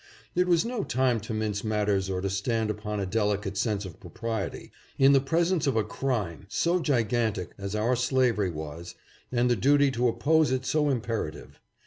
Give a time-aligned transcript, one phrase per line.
[0.33, 3.85] It was no time to mince matters or to stand upon a deli cate sense
[3.85, 8.95] of propriety, in the presence of a crime so gigantic as our slavery was,
[9.31, 11.59] and the duty to oppose it so imperative.